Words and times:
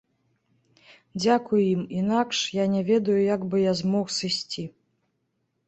Дзякуй 1.21 1.63
ім, 1.73 1.83
інакш 1.99 2.37
я 2.63 2.67
не 2.73 2.81
ведаю, 2.89 3.21
як 3.35 3.47
бы 3.53 3.63
я 3.69 3.77
змог 3.85 4.05
сысці. 4.19 4.69